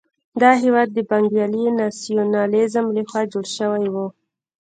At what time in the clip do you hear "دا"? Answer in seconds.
0.41-0.51